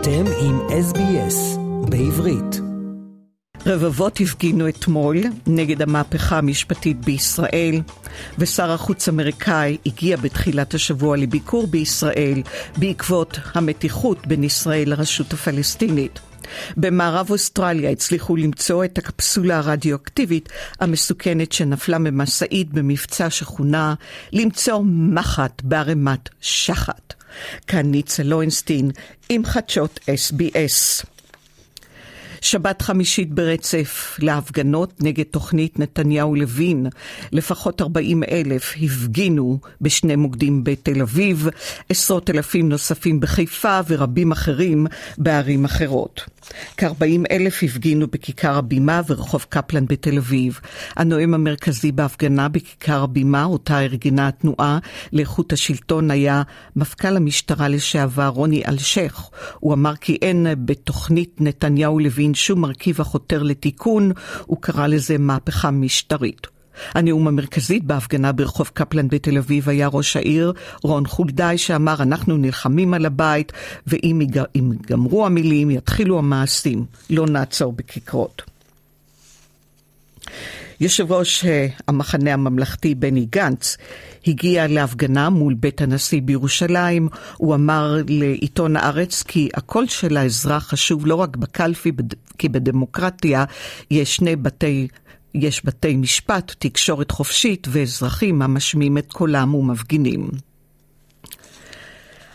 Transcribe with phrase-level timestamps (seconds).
[0.00, 2.60] אתם עם SBS בעברית.
[3.66, 5.16] רבבות הפגינו אתמול
[5.46, 7.80] נגד המהפכה המשפטית בישראל,
[8.38, 12.42] ושר החוץ האמריקאי הגיע בתחילת השבוע לביקור בישראל
[12.76, 16.20] בעקבות המתיחות בין ישראל לרשות הפלסטינית.
[16.76, 20.48] במערב אוסטרליה הצליחו למצוא את הקפסולה הרדיואקטיבית
[20.80, 23.94] המסוכנת שנפלה ממשאית במבצע שכונה
[24.32, 27.17] למצוא מחט בערימת שחת.
[27.66, 28.90] כאן ניצה לוינסטין
[29.28, 31.06] עם חדשות SBS.
[32.40, 36.86] שבת חמישית ברצף להפגנות נגד תוכנית נתניהו-לוין.
[37.32, 41.48] לפחות 40 אלף הפגינו בשני מוקדים בתל אביב,
[41.88, 44.86] עשרות אלפים נוספים בחיפה ורבים אחרים
[45.18, 46.24] בערים אחרות.
[46.76, 50.60] כ-40 אלף הפגינו בכיכר הבימה ורחוב קפלן בתל אביב.
[50.96, 54.78] הנואם המרכזי בהפגנה בכיכר הבימה, אותה ארגנה התנועה
[55.12, 56.42] לאיכות השלטון, היה
[56.76, 59.28] מפכ"ל המשטרה לשעבר רוני אלשיך.
[59.60, 64.12] הוא אמר כי אין בתוכנית נתניהו-לוין שום מרכיב החותר לתיקון,
[64.46, 66.57] הוא קרא לזה מהפכה משטרית.
[66.94, 72.94] הנאום המרכזית בהפגנה ברחוב קפלן בתל אביב היה ראש העיר רון חולדאי שאמר אנחנו נלחמים
[72.94, 73.52] על הבית
[73.86, 74.20] ואם
[74.54, 78.42] ייגמרו המילים יתחילו המעשים, לא נעצור בכיכרות.
[80.80, 83.76] יושב ראש אה, המחנה הממלכתי בני גנץ
[84.26, 87.08] הגיע להפגנה מול בית הנשיא בירושלים.
[87.36, 91.92] הוא אמר לעיתון הארץ כי הקול של האזרח חשוב לא רק בקלפי,
[92.38, 93.44] כי בדמוקרטיה
[93.90, 94.88] יש שני בתי
[95.34, 100.30] יש בתי משפט, תקשורת חופשית ואזרחים המשמיעים את קולם ומפגינים.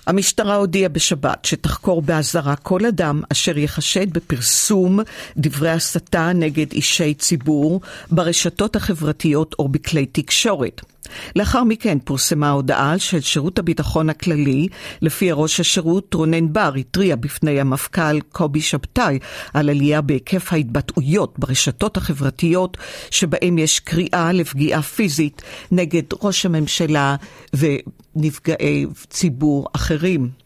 [0.08, 5.00] המשטרה הודיעה בשבת שתחקור באזהרה כל אדם אשר יחשד בפרסום
[5.38, 10.93] דברי הסתה נגד אישי ציבור ברשתות החברתיות או בכלי תקשורת.
[11.36, 14.68] לאחר מכן פורסמה הודעה של שירות הביטחון הכללי,
[15.02, 19.20] לפי ראש השירות רונן בר התריע בפני המפכ"ל קובי שבתאי
[19.54, 22.78] על עלייה בהיקף ההתבטאויות ברשתות החברתיות
[23.12, 25.42] שבהם יש קריאה לפגיעה פיזית
[25.72, 27.16] נגד ראש הממשלה
[27.54, 30.43] ונפגעי ציבור אחרים.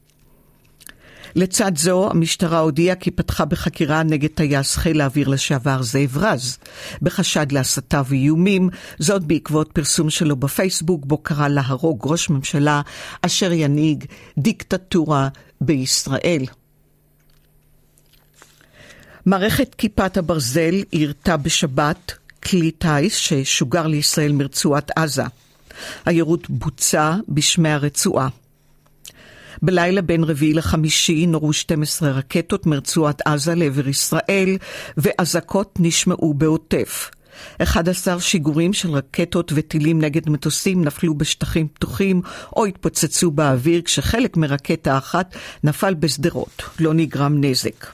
[1.38, 6.58] לצד זו, המשטרה הודיעה כי פתחה בחקירה נגד טייס חיל האוויר לשעבר זאב רז,
[7.02, 12.81] בחשד להסתה ואיומים, זאת בעקבות פרסום שלו בפייסבוק, בו קרא להרוג ראש ממשלה
[13.22, 14.06] אשר ינהיג
[14.38, 15.28] דיקטטורה
[15.62, 16.46] בישראל.
[19.25, 25.24] מערכת כיפת הברזל יירתה בשבת כלי טיס ששוגר לישראל מרצועת עזה.
[26.06, 28.28] היירוט בוצע בשמי הרצועה.
[29.62, 34.57] בלילה בין רביעי לחמישי נורו 12 רקטות מרצועת עזה לעבר ישראל,
[34.97, 37.12] ואזעקות נשמעו בעוטף.
[37.62, 42.22] 11 שיגורים של רקטות וטילים נגד מטוסים נפלו בשטחים פתוחים
[42.56, 46.63] או התפוצצו באוויר, כשחלק מרקטה אחת נפל בשדרות.
[46.79, 47.85] לא נגרם נזק.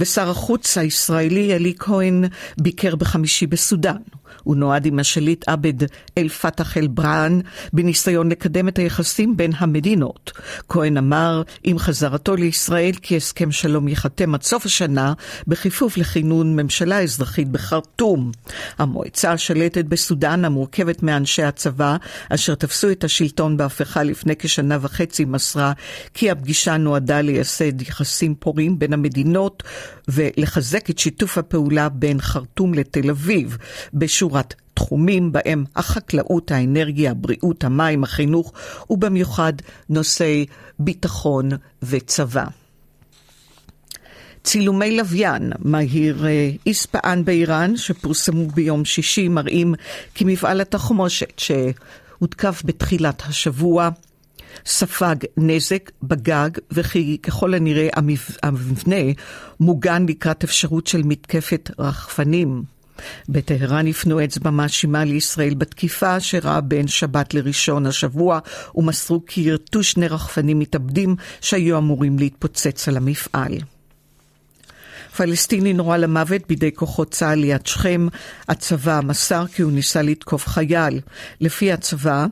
[0.00, 2.24] ושר החוץ הישראלי אלי כהן
[2.60, 3.96] ביקר בחמישי בסודאן.
[4.42, 5.74] הוא נועד עם השליט עבד
[6.18, 7.40] אל-פתח אל-בראן
[7.72, 10.32] בניסיון לקדם את היחסים בין המדינות.
[10.68, 15.12] כהן אמר עם חזרתו לישראל כי הסכם שלום ייחתם עד סוף השנה
[15.46, 18.32] בכיפוף לכינון ממשלה אזרחית בחרטום.
[18.78, 21.96] המועצה השלטת בסודאן המורכבת מאנשי הצבא
[22.30, 25.72] אשר תפסו את השלטון בהפיכה לפני כשנה וחצי מסרה
[26.14, 29.62] כי הפגישה נועדה לייסד יחסים פורים בין המדינות
[30.08, 33.56] ולחזק את שיתוף הפעולה בין חרטום לתל אביב
[34.18, 38.52] בשורת תחומים בהם החקלאות, האנרגיה, הבריאות, המים, החינוך,
[38.90, 39.52] ובמיוחד
[39.88, 40.46] נושאי
[40.78, 41.48] ביטחון
[41.82, 42.44] וצבא.
[44.44, 49.74] צילומי לוויין מהיר אה, איספאן באיראן, שפורסמו ביום שישי, מראים
[50.14, 53.88] כי מפעל התחמושת שהותקף בתחילת השבוע
[54.66, 57.88] ספג נזק בגג, וכי ככל הנראה
[58.42, 59.12] המבנה
[59.60, 62.77] מוגן לקראת אפשרות של מתקפת רחפנים.
[63.28, 68.38] בטהרן הפנו אצבע מאשימה לישראל בתקיפה שאירעה בין שבת לראשון השבוע,
[68.74, 73.58] ומסרו כי ירטו שני רחפנים מתאבדים שהיו אמורים להתפוצץ על המפעל.
[75.16, 78.08] פלסטיני נורה למוות בידי כוחות צה"ל ליד שכם.
[78.48, 81.00] הצבא מסר כי הוא ניסה לתקוף חייל.
[81.40, 82.26] לפי הצבא,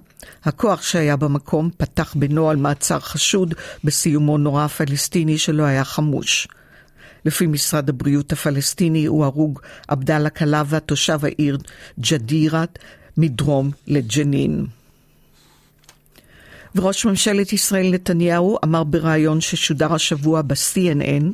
[0.45, 3.55] הכוח שהיה במקום פתח בנוהל מעצר חשוד,
[3.85, 6.49] בסיומו נורה הפלסטיני שלא היה חמוש.
[7.27, 11.59] לפי משרד הבריאות הפלסטיני הוא הרוג עבדאללה קלאבה, תושב העיר
[12.01, 12.79] ג'דירת,
[13.17, 14.67] מדרום לג'נין.
[16.75, 21.25] וראש ממשלת ישראל נתניהו אמר בריאיון ששודר השבוע ב-CNN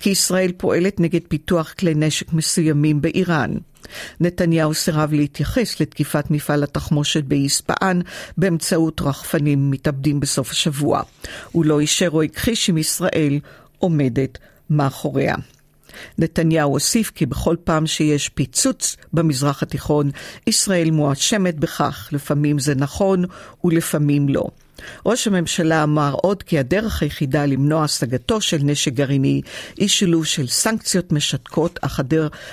[0.00, 3.54] כי ישראל פועלת נגד פיתוח כלי נשק מסוימים באיראן.
[4.20, 8.00] נתניהו סירב להתייחס לתקיפת מפעל התחמושת באיספאן
[8.36, 11.02] באמצעות רחפנים מתאבדים בסוף השבוע.
[11.52, 13.38] הוא לא אישר או הכחיש אם ישראל
[13.78, 14.38] עומדת
[14.70, 15.34] מאחוריה.
[16.18, 20.10] נתניהו הוסיף כי בכל פעם שיש פיצוץ במזרח התיכון,
[20.46, 23.24] ישראל מואשמת בכך, לפעמים זה נכון
[23.64, 24.44] ולפעמים לא.
[25.06, 29.40] ראש הממשלה אמר עוד כי הדרך היחידה למנוע השגתו של נשק גרעיני
[29.76, 31.78] היא שילוב של סנקציות משתקות,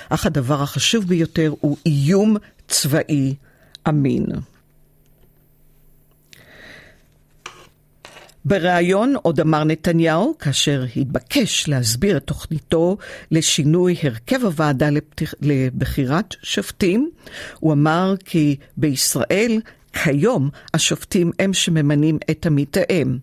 [0.08, 2.36] אך, הדבר החשוב ביותר הוא איום
[2.68, 3.34] צבאי
[3.88, 4.26] אמין.
[8.44, 12.96] בריאיון עוד אמר נתניהו, כאשר התבקש להסביר את תוכניתו
[13.30, 14.88] לשינוי הרכב הוועדה
[15.42, 17.10] לבחירת שופטים,
[17.60, 19.60] הוא אמר כי בישראל
[19.92, 23.18] כיום השופטים הם שממנים את המתאם.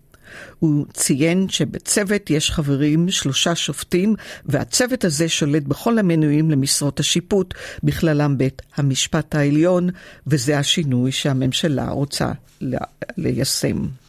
[0.58, 4.14] הוא ציין שבצוות יש חברים שלושה שופטים,
[4.46, 9.90] והצוות הזה שולט בכל המנויים למשרות השיפוט, בכללם בית המשפט העליון,
[10.26, 12.32] וזה השינוי שהממשלה רוצה
[13.16, 14.01] ליישם.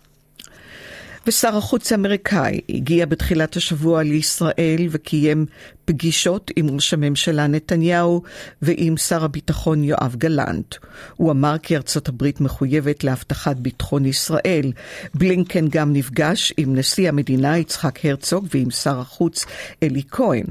[1.28, 5.46] ושר החוץ האמריקאי הגיע בתחילת השבוע לישראל וקיים
[5.86, 8.22] פגישות עם ראש הממשלה נתניהו
[8.62, 10.76] ועם שר הביטחון יואב גלנט.
[11.16, 14.72] הוא אמר כי ארצות הברית מחויבת להבטחת ביטחון ישראל.
[15.14, 19.46] בלינקן גם נפגש עם נשיא המדינה יצחק הרצוג ועם שר החוץ
[19.84, 20.46] אלי כהן.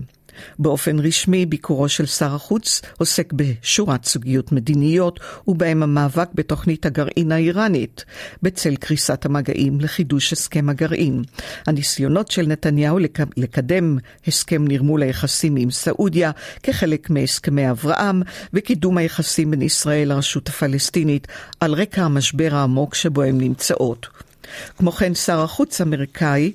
[0.58, 8.05] באופן רשמי, ביקורו של שר החוץ עוסק בשורת סוגיות מדיניות, ובהם המאבק בתוכנית הגרעין האיראנית,
[8.43, 11.23] בצל קריסת המגעים לחידוש הסכם הגרעין.
[11.67, 12.99] הניסיונות של נתניהו
[13.37, 16.31] לקדם הסכם נרמול היחסים עם סעודיה
[16.62, 18.23] כחלק מהסכמי אברהם,
[18.55, 21.26] וקידום היחסים בין ישראל לרשות הפלסטינית
[21.61, 24.31] על רקע המשבר העמוק שבו הן נמצאות.
[24.79, 26.53] כמו כן, שר החוץ האמריקאי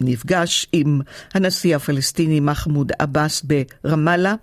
[0.00, 1.00] נפגש עם
[1.34, 3.44] הנשיא הפלסטיני מחמוד עבאס
[3.84, 4.34] ברמאללה.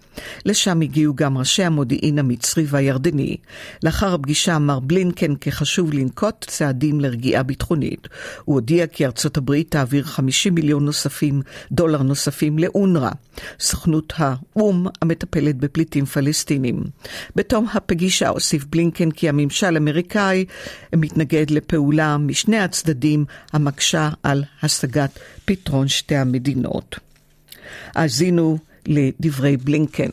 [0.45, 3.37] לשם הגיעו גם ראשי המודיעין המצרי והירדני.
[3.83, 8.07] לאחר הפגישה אמר בלינקן כי חשוב לנקוט צעדים לרגיעה ביטחונית.
[8.45, 11.41] הוא הודיע כי ארצות הברית תעביר 50 מיליון נוספים,
[11.71, 13.11] דולר נוספים לאונר"א,
[13.59, 16.83] סוכנות האו"ם המטפלת בפליטים פלסטינים.
[17.35, 20.45] בתום הפגישה הוסיף בלינקן כי הממשל האמריקאי
[20.95, 26.98] מתנגד לפעולה משני הצדדים הצדדים המקשה על השגת פתרון שתי המדינות.
[27.94, 30.10] האזינו לדברי בלינקן.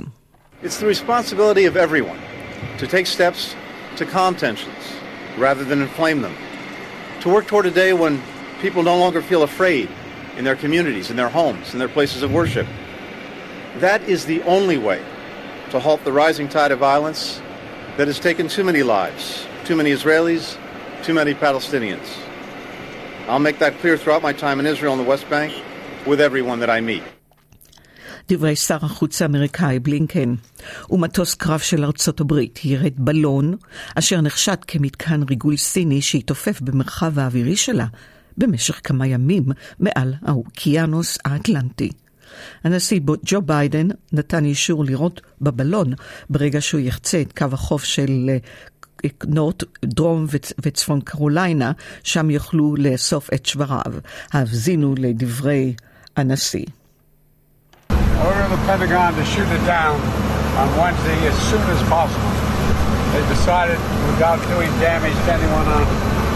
[0.64, 2.20] It's the responsibility of everyone
[2.80, 3.56] to take steps
[3.96, 4.84] to calm tensions
[5.38, 6.36] rather than inflame them.
[7.22, 8.22] To work toward a day when
[8.62, 9.88] people no longer feel afraid
[10.38, 12.68] in their communities, in their homes, in their places of worship.
[13.80, 15.02] That is the only way
[15.72, 17.42] to halt the rising tide of violence
[17.98, 20.58] that has taken too many lives, too many Israelis,
[21.04, 22.08] too many Palestinians.
[23.29, 25.51] I'll make that clear throughout my time in Israel and the West Bank
[26.07, 27.03] with everyone that I meet.
[28.29, 30.35] דברי שר החוץ האמריקאי בלינקן,
[30.91, 33.57] ומטוס קרב של ארצות הברית ירד בלון,
[33.95, 37.87] אשר נחשד כמתקן ריגול סיני שהתעופף במרחב האווירי שלה
[38.39, 39.45] במשך כמה ימים
[39.81, 41.91] מעל האוקיינוס האטלנטי.
[42.65, 45.93] הנשיא ג'ו ביידן נתן אישור לירות בבלון
[46.31, 48.29] ברגע שהוא יחצה את קו החוף של
[49.26, 50.26] נורט, דרום
[50.62, 51.72] וצפון קרוליינה,
[52.04, 53.94] שם יוכלו לאסוף את שבריו.
[54.34, 55.74] האזינו לדברי
[56.18, 56.66] הנשיא.
[58.20, 59.96] Order the Pentagon to shoot it down
[60.62, 62.32] on Wednesday as soon as possible.
[63.14, 63.80] They decided,
[64.12, 65.84] without doing damage to anyone on,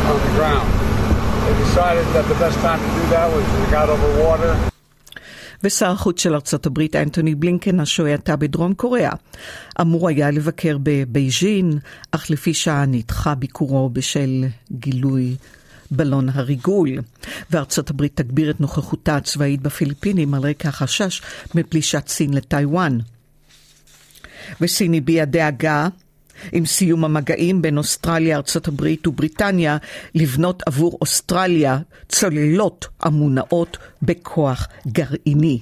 [0.09, 0.67] on the ground,
[1.43, 4.51] they decided that the best time to do that was when they got over water.
[5.64, 9.12] ושר החוץ של ארצות הברית אנטוני בלינקן, השוהה עתה בדרום קוריאה,
[9.80, 11.78] אמור היה לבקר בבייג'ין,
[12.10, 15.36] אך לפי שעה נדחה ביקורו בשל גילוי
[15.90, 16.88] בלון הריגול,
[17.50, 21.22] וארצות הברית תגביר את נוכחותה הצבאית בפיליפינים על רקע החשש
[21.54, 22.98] מפלישת סין לטיוואן.
[24.60, 25.88] וסין הביעה דאגה
[26.51, 29.77] עם סיום המגעים בין אוסטרליה, ארצות הברית ובריטניה
[30.15, 31.77] לבנות עבור אוסטרליה
[32.09, 35.59] צוללות המונעות בכוח גרעיני.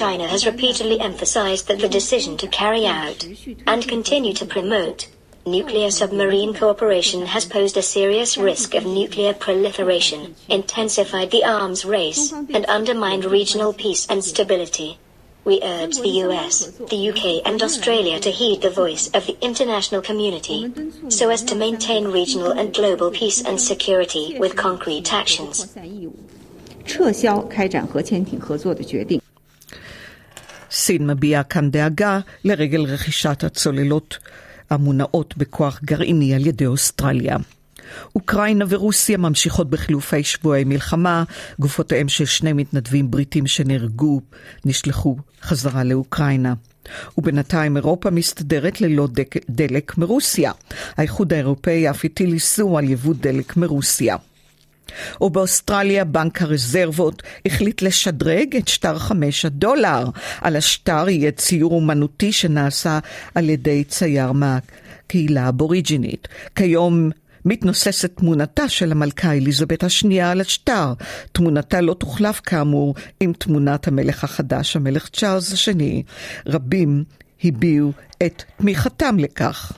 [0.00, 3.20] China has repeatedly emphasized that the decision to carry out
[3.72, 5.06] and continue to promote
[5.46, 12.32] nuclear submarine cooperation has posed a serious risk of nuclear proliferation, intensified the arms race,
[12.32, 14.98] and undermined regional peace and stability.
[15.44, 16.54] We urge the US,
[16.92, 20.60] the UK, and Australia to heed the voice of the international community
[21.08, 25.66] so as to maintain regional and global peace and security with concrete actions.
[26.86, 29.20] 撤销开展核潜艇合作的决定。
[30.70, 34.18] סין מביעה כאן דאגה לרגל רכישת הצוללות
[34.70, 37.36] המונעות בכוח גרעיני על ידי אוסטרליה.
[38.15, 41.23] אוקראינה ורוסיה ממשיכות בחילופי שבועי מלחמה,
[41.59, 44.21] גופותיהם של שני מתנדבים בריטים שנהרגו
[44.65, 46.53] נשלחו חזרה לאוקראינה.
[47.17, 50.51] ובינתיים אירופה מסתדרת ללא דק, דלק מרוסיה.
[50.97, 54.15] האיחוד האירופאי אף הטיל איסור על יבוא דלק מרוסיה.
[55.21, 60.05] ובאוסטרליה בנק הרזרבות החליט לשדרג את שטר חמש הדולר.
[60.41, 62.99] על השטר יהיה ציור אומנותי שנעשה
[63.35, 66.27] על ידי צייר מהקהילה האבוריג'ינית.
[66.55, 67.09] כיום
[67.45, 70.93] מתנוססת תמונתה של המלכה אליזבת השנייה על השטר.
[71.31, 76.03] תמונתה לא תוחלף כאמור עם תמונת המלך החדש, המלך צ'ארלס השני.
[76.47, 77.03] רבים
[77.43, 77.91] הביעו
[78.25, 79.71] את תמיכתם לכך.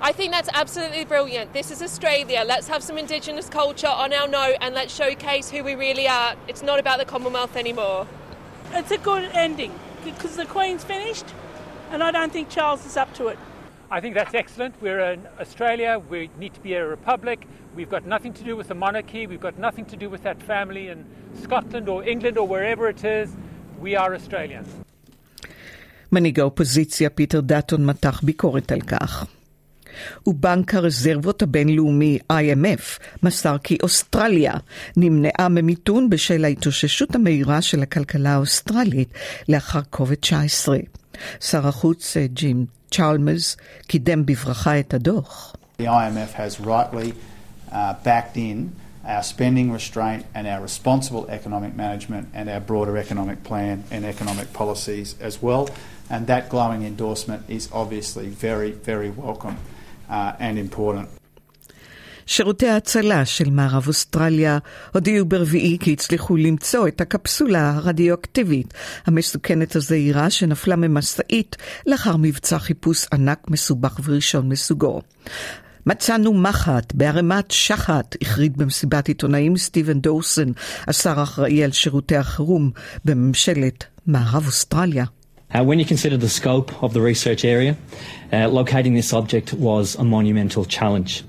[0.00, 1.52] I think that's absolutely brilliant.
[1.52, 2.40] This is Australia.
[2.52, 6.30] Let's have some Indigenous culture on our note and let's showcase who we really are.
[6.46, 8.06] It's not about the Commonwealth anymore.
[8.78, 9.72] It's a good ending
[10.04, 11.28] because the Queen's finished
[11.90, 13.38] and I don't think Charles is up to it.
[13.90, 14.74] I think that's excellent.
[14.82, 15.98] We're in Australia.
[16.10, 17.38] We need to be a republic.
[17.74, 19.26] We've got nothing to do with the monarchy.
[19.26, 20.98] We've got nothing to do with that family in
[21.44, 23.28] Scotland or England or wherever it is.
[23.80, 24.68] We are Australians.
[26.12, 29.26] מנהיג האופוזיציה פיטר דאטון מתח ביקורת על כך.
[30.26, 34.52] ובנק הרזרבות הבינלאומי IMF מסר כי אוסטרליה
[34.96, 39.12] נמנעה ממיתון בשל ההתאוששות המהירה של הכלכלה האוסטרלית
[39.48, 40.68] לאחר קוביד-19.
[41.40, 45.55] שר החוץ ג'ים צ'אלמרס קידם בברכה את הדוח.
[45.79, 47.13] The IMF has rightly
[47.71, 48.75] uh, backed in
[49.05, 54.53] our spending restraint and our responsible economic management and our broader economic plan and economic
[54.53, 55.63] policies as well.
[56.09, 59.57] And that glowing endorsement is obviously very, very welcome.
[60.09, 61.09] uh, and important.
[62.28, 64.58] שירותי ההצלה של מערב אוסטרליה
[64.94, 68.74] הודיעו ברביעי כי הצליחו למצוא את הקפסולה הרדיואקטיבית
[69.06, 71.56] המסוכנת הזעירה שנפלה ממשאית
[71.86, 75.00] לאחר מבצע חיפוש ענק מסובך וראשון מסוגו.
[75.86, 80.52] מצאנו מחט בערימת שחת, הכריד במסיבת עיתונאים סטיבן דורסון,
[80.88, 82.70] השר האחראי על שירותי החירום
[83.04, 85.04] בממשלת מערב אוסטרליה.
[85.50, 87.74] Uh, when you consider the scope of the research area,
[88.32, 91.24] uh, locating this object was a monumental challenge.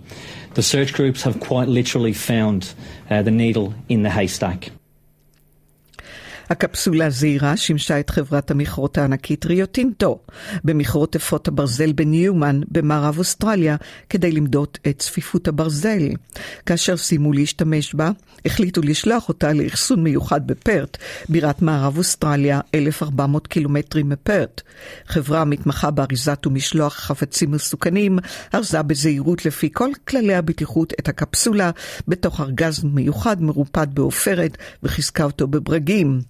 [0.56, 2.74] The search groups have quite literally found
[3.10, 4.72] uh, the needle in the haystack.
[6.50, 10.20] הקפסולה הזעירה שימשה את חברת המכרות הענקית ריו טינטו
[10.64, 13.76] במכרות אפות הברזל בניומן במערב אוסטרליה
[14.10, 16.10] כדי למדוד את צפיפות הברזל.
[16.66, 18.12] כאשר סיימו להשתמש בה,
[18.46, 20.98] החליטו לשלוח אותה לאחסון מיוחד בפרט,
[21.30, 24.62] בירת מערב אוסטרליה, 1,400 קילומטרים מפרט.
[25.08, 28.20] חברה המתמחה באריזת ומשלוח חפצים מסוכנים,
[28.56, 31.72] ארזה בזהירות לפי כל כללי הבטיחות את הקפסולה
[32.08, 36.22] בתוך ארגז מיוחד מרופד בעופרת וחיזקה אותו בברגים.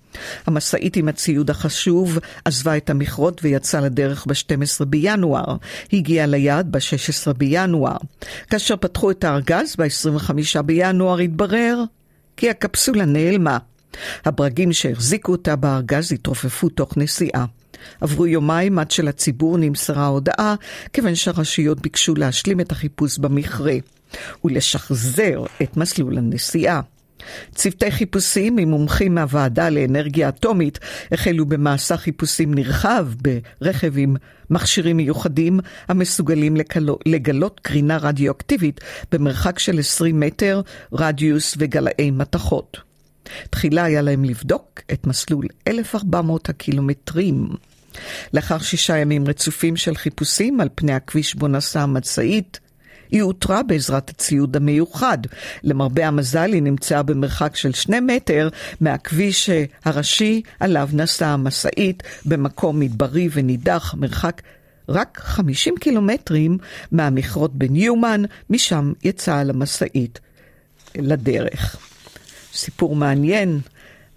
[0.46, 5.56] המשאית עם הציוד החשוב עזבה את המכרות ויצאה לדרך ב-12 בינואר.
[5.94, 7.98] הגיעה ליעד ב-16 בינואר.
[8.50, 11.84] כאשר פתחו את הארגז ב-25 בינואר התברר
[12.38, 13.58] כי הקפסולה נעלמה.
[14.26, 17.46] הברגים שהחזיקו אותה בארגז התרופפו תוך נסיעה.
[18.02, 20.56] עברו יומיים עד שלציבור נמסרה ההודעה,
[20.94, 23.76] כיוון שהרשויות ביקשו להשלים את החיפוש במכרה
[24.44, 26.82] ולשחזר את מסלול הנסיעה.
[27.56, 30.80] צוותי חיפושים עם מומחים מהוועדה לאנרגיה אטומית
[31.12, 33.08] החלו במעשה חיפושים נרחב
[33.62, 34.16] ברכב עם
[34.50, 38.82] מכשירים מיוחדים המסוגלים לקלו, לגלות קרינה רדיואקטיבית
[39.12, 40.62] במרחק של 20 מטר,
[40.94, 42.78] רדיוס וגלאי מתכות.
[43.50, 47.48] תחילה היה להם לבדוק את מסלול 1,400 הקילומטרים.
[48.34, 52.60] לאחר שישה ימים רצופים של חיפושים על פני הכביש בו נסעה המשאית,
[53.10, 55.18] היא אותרה בעזרת הציוד המיוחד.
[55.64, 58.50] למרבה המזל היא נמצאה במרחק של שני מטר
[58.82, 59.50] מהכביש
[59.86, 64.42] הראשי עליו נסעה המשאית במקום מדברי ונידח, מרחק
[64.90, 66.58] רק 50 קילומטרים
[66.92, 70.20] מהמכרות בניומן, משם יצאה על המשאית
[70.96, 71.76] לדרך.
[72.54, 73.60] סיפור מעניין,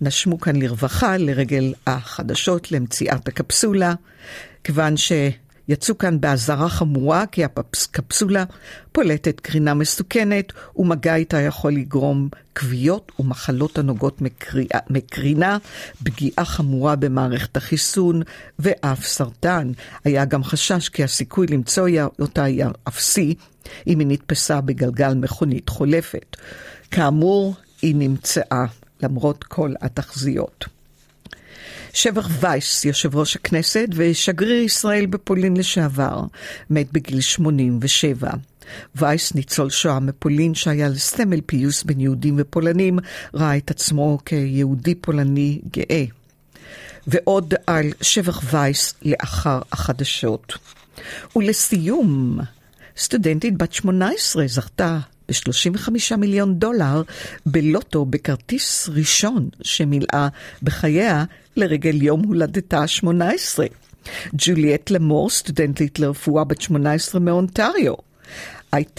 [0.01, 3.95] נשמו כאן לרווחה לרגל החדשות למציאת הקפסולה,
[4.65, 5.13] כיוון ש...
[5.69, 8.45] יצאו כאן באזהרה חמורה כי הקפסולה
[8.93, 12.29] פולטת קרינה מסוכנת ומגע איתה יכול לגרום
[12.59, 15.59] כוויות ומחלות הנוגעות מקריאה, מקרינה,
[16.05, 18.23] פגיעה חמורה במערכת החיסון
[18.59, 19.73] ואף סרטן.
[20.05, 21.89] היה גם חשש כי הסיכוי למצוא
[22.21, 23.35] אותה היה אפסי
[23.87, 26.37] אם היא נתפסה בגלגל מכונית חולפת.
[26.91, 28.65] כאמור, היא נמצאה
[29.03, 30.65] למרות כל התחזיות.
[31.93, 36.21] שבח וייס, יושב ראש הכנסת ושגריר ישראל בפולין לשעבר,
[36.71, 38.31] מת בגיל 87.
[38.95, 42.99] וייס, ניצול שואה מפולין שהיה לסמל פיוס בין יהודים ופולנים,
[43.35, 46.05] ראה את עצמו כיהודי פולני גאה.
[47.07, 50.53] ועוד על שבח וייס לאחר החדשות.
[51.37, 52.39] ולסיום,
[52.97, 54.99] סטודנטית בת 18 זכתה
[55.41, 57.03] ב-35 מיליון דולר
[57.47, 60.29] בלוטו בכרטיס ראשון שמילאה
[60.63, 61.25] בחייה
[61.57, 63.59] לרגל יום הולדתה ה-18.
[64.35, 67.95] ג'וליאט למור, סטודנטית לרפואה בת 18 מאונטריו.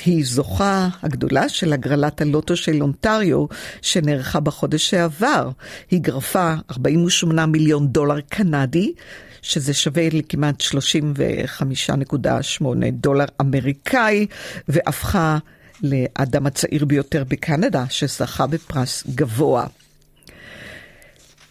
[0.05, 3.45] היא זוכה הגדולה של הגרלת הלוטו של אונטריו,
[3.81, 5.49] שנערכה בחודש שעבר.
[5.91, 8.93] היא גרפה 48 מיליון דולר קנדי,
[9.41, 14.25] שזה שווה לכמעט 35.8 דולר אמריקאי,
[14.67, 15.37] והפכה
[15.83, 19.67] לאדם הצעיר ביותר בקנדה שזכה בפרס גבוה.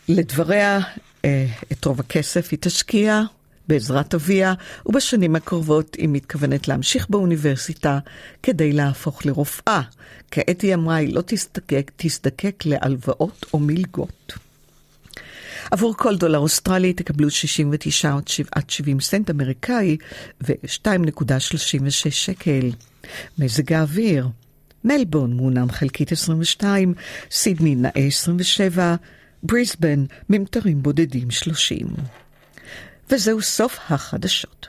[0.08, 0.80] לדבריה,
[1.24, 3.22] אה, את רוב הכסף היא תשקיע
[3.68, 4.54] בעזרת אביה,
[4.86, 7.98] ובשנים הקרובות היא מתכוונת להמשיך באוניברסיטה
[8.42, 9.80] כדי להפוך לרופאה.
[10.30, 14.32] כעת היא אמרה, היא לא תזדקק, תזדקק להלוואות או מלגות.
[15.70, 18.16] עבור כל דולר אוסטרלי תקבלו 69
[18.52, 19.96] עד 70 סנט אמריקאי
[20.40, 22.70] ו-2.36 שקל.
[23.38, 24.28] מזג האוויר
[24.84, 26.94] מלבון מעונן חלקית 22,
[27.30, 28.94] סידני נאה 27,
[29.42, 31.86] בריסבן ממטרים בודדים 30.
[33.10, 34.66] וזהו סוף החדשות.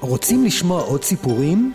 [0.00, 1.74] רוצים לשמוע עוד סיפורים?